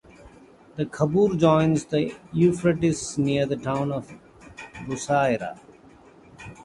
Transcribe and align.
The 0.77 0.87
Khabur 0.87 1.37
joins 1.39 1.85
the 1.85 2.15
Euphrates 2.33 3.19
near 3.19 3.45
the 3.45 3.55
town 3.55 3.91
of 3.91 4.11
Busayrah. 4.87 5.59